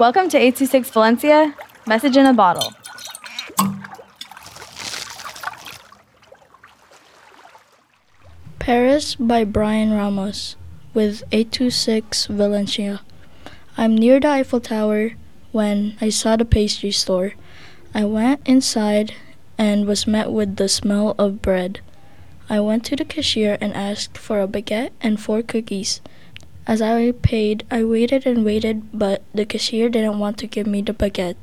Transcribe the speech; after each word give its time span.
Welcome 0.00 0.30
to 0.30 0.38
826 0.38 0.88
Valencia, 0.92 1.54
message 1.86 2.16
in 2.16 2.24
a 2.24 2.32
bottle. 2.32 2.72
Paris 8.58 9.14
by 9.14 9.44
Brian 9.44 9.92
Ramos 9.92 10.56
with 10.94 11.22
826 11.32 12.28
Valencia. 12.28 13.02
I'm 13.76 13.94
near 13.94 14.18
the 14.18 14.28
Eiffel 14.28 14.60
Tower 14.60 15.10
when 15.52 15.98
I 16.00 16.08
saw 16.08 16.34
the 16.36 16.46
pastry 16.46 16.92
store. 16.92 17.34
I 17.92 18.06
went 18.06 18.40
inside 18.46 19.12
and 19.58 19.86
was 19.86 20.06
met 20.06 20.32
with 20.32 20.56
the 20.56 20.70
smell 20.70 21.14
of 21.18 21.42
bread. 21.42 21.80
I 22.48 22.60
went 22.60 22.86
to 22.86 22.96
the 22.96 23.04
cashier 23.04 23.58
and 23.60 23.74
asked 23.74 24.16
for 24.16 24.40
a 24.40 24.48
baguette 24.48 24.92
and 25.02 25.20
four 25.20 25.42
cookies. 25.42 26.00
As 26.70 26.80
I 26.80 27.10
paid, 27.10 27.64
I 27.68 27.82
waited 27.82 28.28
and 28.28 28.44
waited, 28.44 28.96
but 28.96 29.24
the 29.34 29.44
cashier 29.44 29.88
didn't 29.88 30.20
want 30.20 30.38
to 30.38 30.46
give 30.46 30.68
me 30.68 30.82
the 30.82 30.92
baguette. 30.92 31.34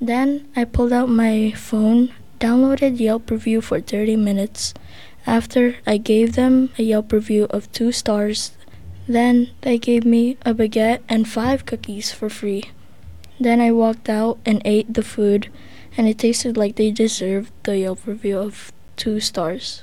Then 0.00 0.48
I 0.56 0.64
pulled 0.64 0.94
out 0.94 1.10
my 1.10 1.50
phone, 1.50 2.10
downloaded 2.40 2.98
Yelp 2.98 3.30
review 3.30 3.60
for 3.60 3.82
30 3.82 4.16
minutes. 4.16 4.72
After, 5.26 5.76
I 5.86 5.98
gave 5.98 6.36
them 6.36 6.70
a 6.78 6.84
Yelp 6.84 7.12
review 7.12 7.48
of 7.50 7.70
two 7.72 7.92
stars. 7.92 8.52
Then 9.06 9.50
they 9.60 9.76
gave 9.76 10.06
me 10.06 10.38
a 10.40 10.54
baguette 10.54 11.02
and 11.06 11.28
five 11.28 11.66
cookies 11.66 12.10
for 12.10 12.30
free. 12.30 12.64
Then 13.38 13.60
I 13.60 13.72
walked 13.72 14.08
out 14.08 14.38
and 14.46 14.62
ate 14.64 14.94
the 14.94 15.02
food, 15.02 15.50
and 15.98 16.08
it 16.08 16.16
tasted 16.16 16.56
like 16.56 16.76
they 16.76 16.90
deserved 16.90 17.52
the 17.64 17.76
Yelp 17.76 18.06
review 18.06 18.38
of 18.38 18.72
two 18.96 19.20
stars. 19.20 19.82